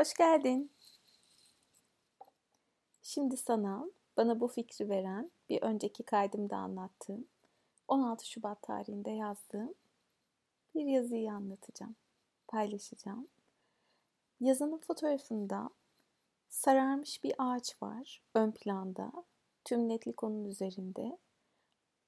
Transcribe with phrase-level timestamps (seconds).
[0.00, 0.72] Hoş geldin.
[3.02, 7.26] Şimdi sana bana bu fikri veren bir önceki kaydımda anlattığım
[7.88, 9.74] 16 Şubat tarihinde yazdığım
[10.74, 11.96] bir yazıyı anlatacağım,
[12.48, 13.28] paylaşacağım.
[14.40, 15.70] Yazının fotoğrafında
[16.48, 19.12] sararmış bir ağaç var ön planda.
[19.64, 21.18] Tüm netlik onun üzerinde.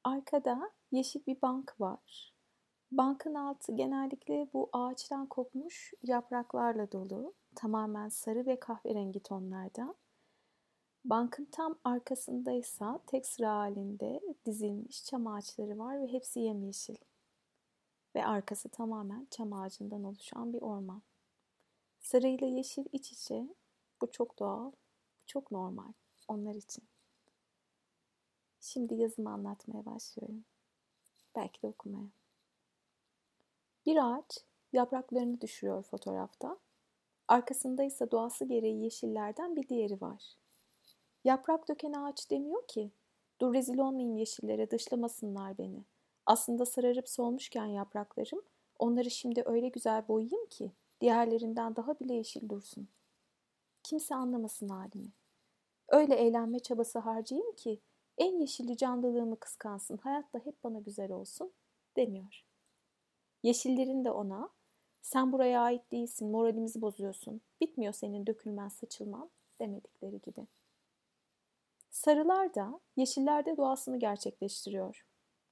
[0.04, 2.34] Arkada yeşil bir bank var.
[2.92, 7.34] Bankın altı genellikle bu ağaçtan kopmuş yapraklarla dolu.
[7.54, 9.94] Tamamen sarı ve kahverengi tonlarda.
[11.04, 16.96] Bankın tam arkasındaysa tek sıra halinde dizilmiş çam ağaçları var ve hepsi yemyeşil.
[18.14, 21.02] Ve arkası tamamen çam ağacından oluşan bir orman.
[22.00, 23.48] Sarı ile yeşil iç içe.
[24.00, 25.92] Bu çok doğal, bu çok normal
[26.28, 26.84] onlar için.
[28.60, 30.44] Şimdi yazımı anlatmaya başlıyorum.
[31.36, 32.08] Belki de okumaya.
[33.86, 36.58] Bir ağaç yapraklarını düşürüyor fotoğrafta.
[37.28, 40.34] Arkasında ise doğası gereği yeşillerden bir diğeri var.
[41.24, 42.90] Yaprak döken ağaç demiyor ki,
[43.40, 45.84] dur rezil olmayayım yeşillere dışlamasınlar beni.
[46.26, 48.42] Aslında sararıp solmuşken yapraklarım,
[48.78, 52.88] onları şimdi öyle güzel boyayayım ki, diğerlerinden daha bile yeşil dursun.
[53.82, 55.12] Kimse anlamasın halimi.
[55.88, 57.80] Öyle eğlenme çabası harcayayım ki,
[58.18, 61.52] en yeşilli canlılığımı kıskansın, hayat da hep bana güzel olsun,
[61.96, 62.44] demiyor.
[63.42, 64.50] Yeşillerin de ona,
[65.02, 70.46] sen buraya ait değilsin, moralimizi bozuyorsun, bitmiyor senin dökülmez sıçılman demedikleri gibi.
[71.90, 75.06] Sarılar da yeşillerde doğasını gerçekleştiriyor.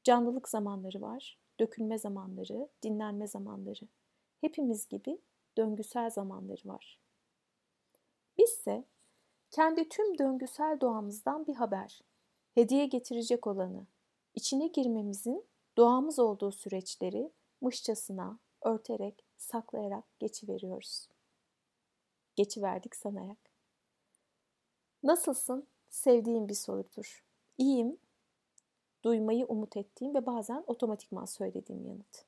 [0.04, 3.88] Canlılık zamanları var, dökülme zamanları, dinlenme zamanları.
[4.40, 5.20] Hepimiz gibi
[5.56, 7.00] döngüsel zamanları var.
[8.38, 8.84] Bizse
[9.50, 12.00] kendi tüm döngüsel doğamızdan bir haber,
[12.54, 13.86] hediye getirecek olanı,
[14.34, 15.44] içine girmemizin
[15.76, 21.08] doğamız olduğu süreçleri mışçasına örterek, saklayarak geçiveriyoruz.
[22.36, 23.38] Geçiverdik sanayak.
[25.02, 25.66] Nasılsın?
[25.88, 27.24] Sevdiğim bir sorudur.
[27.58, 27.98] İyiyim,
[29.04, 32.24] duymayı umut ettiğim ve bazen otomatikman söylediğim yanıt.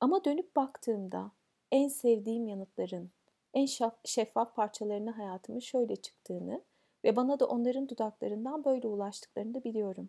[0.00, 1.30] Ama dönüp baktığımda
[1.72, 3.10] en sevdiğim yanıtların,
[3.54, 3.66] en
[4.04, 6.62] şeffaf parçalarını hayatımın şöyle çıktığını
[7.04, 10.08] ve bana da onların dudaklarından böyle ulaştıklarını da biliyorum.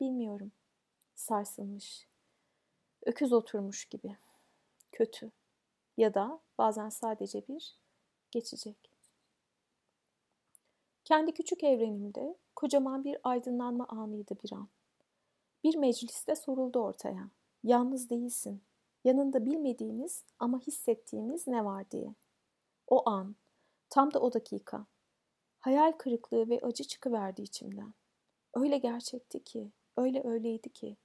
[0.00, 0.52] Bilmiyorum.
[1.14, 2.08] Sarsılmış.
[3.02, 4.16] Öküz oturmuş gibi.
[4.92, 5.30] Kötü.
[5.96, 7.78] Ya da bazen sadece bir
[8.30, 8.92] geçecek.
[11.04, 14.68] Kendi küçük evrenimde kocaman bir aydınlanma anıydı bir an.
[15.64, 17.30] Bir mecliste soruldu ortaya.
[17.62, 18.62] Yalnız değilsin.
[19.04, 22.14] Yanında bilmediğimiz ama hissettiğimiz ne var diye.
[22.86, 23.36] O an,
[23.90, 24.86] tam da o dakika.
[25.60, 27.94] Hayal kırıklığı ve acı çıkıverdi içimden.
[28.54, 30.96] Öyle gerçekti ki, öyle öyleydi ki.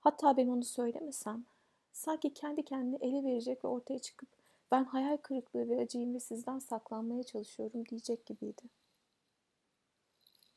[0.00, 1.44] Hatta ben onu söylemesem,
[1.94, 4.28] sanki kendi kendine ele verecek ve ortaya çıkıp
[4.70, 8.62] ben hayal kırıklığı ve acıyım ve sizden saklanmaya çalışıyorum diyecek gibiydi.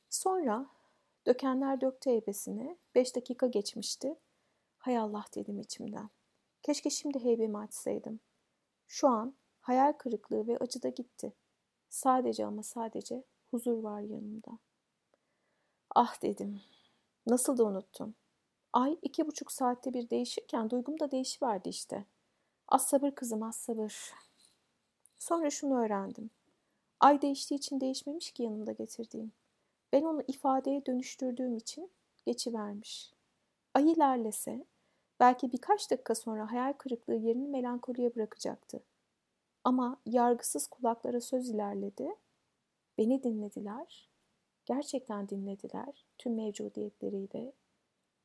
[0.09, 0.65] Sonra
[1.25, 2.77] dökenler döktü heybesini.
[2.95, 4.15] Beş dakika geçmişti.
[4.77, 6.09] Hay Allah dedim içimden.
[6.63, 8.19] Keşke şimdi heybemi açsaydım.
[8.87, 11.33] Şu an hayal kırıklığı ve acı da gitti.
[11.89, 14.51] Sadece ama sadece huzur var yanımda.
[15.95, 16.61] Ah dedim.
[17.27, 18.15] Nasıl da unuttum.
[18.77, 22.05] Ay iki buçuk saatte bir değişirken duygum da değişiverdi işte.
[22.67, 24.13] Az sabır kızım az sabır.
[25.19, 26.29] Sonra şunu öğrendim.
[26.99, 29.31] Ay değiştiği için değişmemiş ki yanımda getirdiğim.
[29.93, 31.91] Ben onu ifadeye dönüştürdüğüm için
[32.25, 33.13] geçivermiş.
[33.73, 34.65] Ay ilerlese
[35.19, 38.83] belki birkaç dakika sonra hayal kırıklığı yerini melankoliye bırakacaktı.
[39.63, 42.15] Ama yargısız kulaklara söz ilerledi.
[42.97, 44.09] Beni dinlediler.
[44.65, 47.53] Gerçekten dinlediler tüm mevcudiyetleriyle.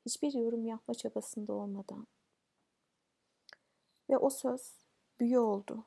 [0.07, 2.07] Hiçbir yorum yapma çabasında olmadan.
[4.11, 4.75] Ve o söz
[5.21, 5.85] büyü oldu.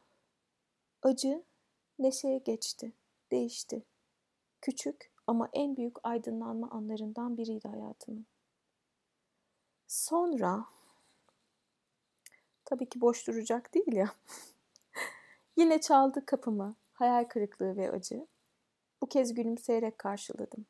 [1.03, 1.43] Acı
[1.99, 2.93] neşeye geçti,
[3.31, 3.83] değişti.
[4.61, 8.25] Küçük ama en büyük aydınlanma anlarından biriydi hayatımın.
[9.87, 10.65] Sonra
[12.65, 14.15] tabii ki boş duracak değil ya.
[15.57, 18.27] Yine çaldı kapımı hayal kırıklığı ve acı.
[19.01, 20.65] Bu kez gülümseyerek karşıladım.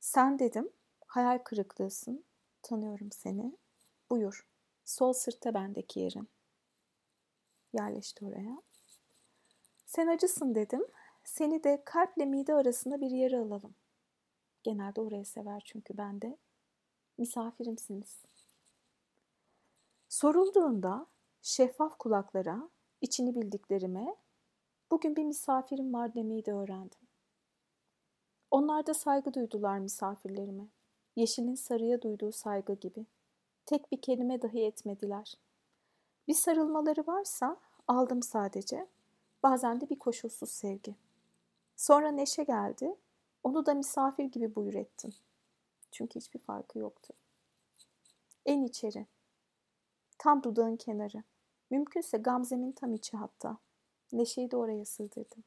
[0.00, 0.70] Sen dedim,
[1.06, 2.24] hayal kırıklığısın.
[2.66, 3.56] Tanıyorum seni.
[4.10, 4.46] Buyur.
[4.84, 6.28] Sol sırtta bendeki yerin.
[7.72, 8.62] Yerleşti oraya.
[9.84, 10.86] Sen acısın dedim.
[11.24, 13.74] Seni de kalple mide arasında bir yere alalım.
[14.62, 16.38] Genelde orayı sever çünkü ben de.
[17.18, 18.22] Misafirimsiniz.
[20.08, 21.06] Sorulduğunda
[21.42, 22.70] şeffaf kulaklara,
[23.00, 24.16] içini bildiklerime,
[24.90, 27.00] bugün bir misafirim var demeyi de öğrendim.
[28.50, 30.68] Onlar da saygı duydular misafirlerime.
[31.16, 33.06] Yeşilin sarıya duyduğu saygı gibi.
[33.66, 35.34] Tek bir kelime dahi etmediler.
[36.28, 37.56] Bir sarılmaları varsa
[37.88, 38.86] aldım sadece.
[39.42, 40.94] bazen de bir koşulsuz sevgi.
[41.76, 42.96] Sonra Neşe geldi,
[43.42, 45.14] onu da misafir gibi buyur ettim.
[45.90, 47.14] Çünkü hiçbir farkı yoktu.
[48.46, 49.06] En içeri,
[50.18, 51.22] tam dudağın kenarı,
[51.70, 53.58] mümkünse Gamze'min tam içi hatta.
[54.12, 55.44] Neşe'yi de oraya sığdırdım.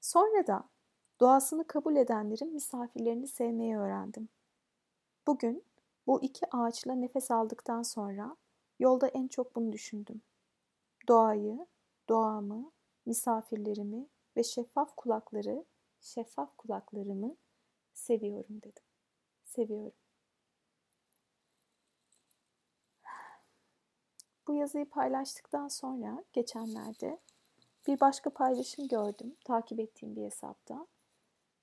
[0.00, 0.64] Sonra da
[1.20, 4.28] doğasını kabul edenlerin misafirlerini sevmeyi öğrendim.
[5.26, 5.64] Bugün
[6.06, 8.36] bu iki ağaçla nefes aldıktan sonra
[8.78, 10.22] yolda en çok bunu düşündüm.
[11.08, 11.66] Doğayı,
[12.08, 12.72] doğamı,
[13.06, 14.06] misafirlerimi
[14.36, 15.64] ve şeffaf kulakları,
[16.00, 17.36] şeffaf kulaklarımı
[17.92, 18.82] seviyorum dedim.
[19.44, 19.92] Seviyorum.
[24.46, 27.18] Bu yazıyı paylaştıktan sonra geçenlerde
[27.86, 30.86] bir başka paylaşım gördüm takip ettiğim bir hesapta.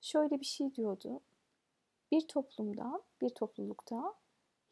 [0.02, 1.20] Şöyle bir şey diyordu.
[2.12, 4.14] Bir toplumda, bir toplulukta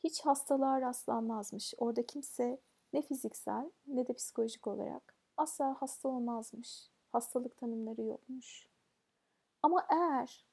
[0.05, 1.75] hiç hastalığa rastlanmazmış.
[1.79, 2.61] Orada kimse
[2.93, 6.91] ne fiziksel ne de psikolojik olarak asla hasta olmazmış.
[7.13, 8.69] Hastalık tanımları yokmuş.
[9.63, 10.47] Ama eğer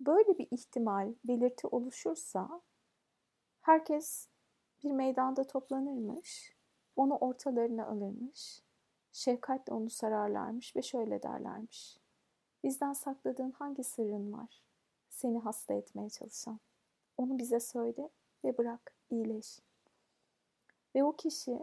[0.00, 2.60] böyle bir ihtimal, belirti oluşursa
[3.60, 4.28] herkes
[4.84, 6.56] bir meydanda toplanırmış,
[6.96, 8.62] onu ortalarına alırmış,
[9.12, 12.03] şefkatle onu sararlarmış ve şöyle derlermiş.
[12.64, 14.62] Bizden sakladığın hangi sırrın var?
[15.08, 16.60] Seni hasta etmeye çalışan.
[17.16, 18.10] Onu bize söyle
[18.44, 19.58] ve bırak, iyileş.
[20.94, 21.58] Ve o kişi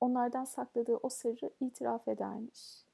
[0.00, 2.84] onlardan sakladığı o sırrı itiraf edermiş.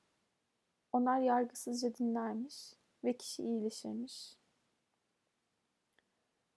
[0.92, 2.72] Onlar yargısızca dinlermiş
[3.04, 4.36] ve kişi iyileşirmiş.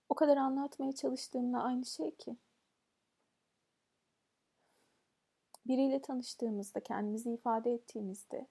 [0.09, 2.37] O kadar anlatmaya çalıştığımla aynı şey ki.
[5.65, 8.47] Biriyle tanıştığımızda, kendimizi ifade ettiğimizde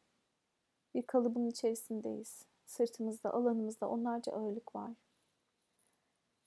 [0.96, 2.46] bir kalıbın içerisindeyiz.
[2.66, 4.93] Sırtımızda, alanımızda onlarca ağırlık var.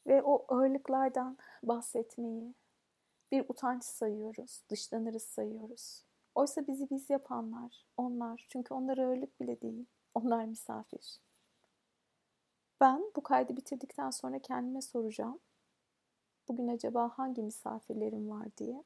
[0.07, 2.55] Ve o ağırlıklardan bahsetmeyi
[3.31, 6.03] bir utanç sayıyoruz, dışlanırız sayıyoruz.
[6.35, 8.45] Oysa bizi biz yapanlar, onlar.
[8.49, 9.85] Çünkü onlar ağırlık bile değil.
[10.13, 11.19] Onlar misafir.
[12.81, 15.39] Ben bu kaydı bitirdikten sonra kendime soracağım.
[16.47, 18.83] Bugün acaba hangi misafirlerim var diye.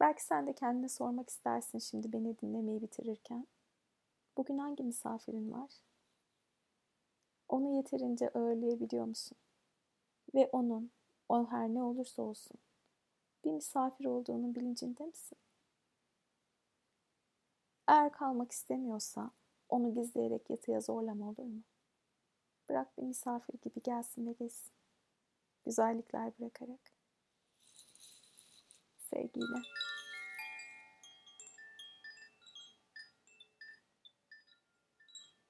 [0.00, 3.46] Belki sen de kendine sormak istersin şimdi beni dinlemeyi bitirirken.
[4.36, 5.70] Bugün hangi misafirin var?
[7.48, 9.38] Onu yeterince ağırlayabiliyor musun?
[10.34, 10.90] Ve onun,
[11.28, 12.58] o her ne olursa olsun,
[13.44, 15.38] bir misafir olduğunun bilincinde misin?
[17.88, 19.30] Eğer kalmak istemiyorsa
[19.68, 21.62] onu gizleyerek yatıya zorlama olur mu?
[22.68, 24.72] Bırak bir misafir gibi gelsin ve geçsin.
[25.64, 26.92] Güzellikler bırakarak.
[28.98, 29.62] Sevgiyle.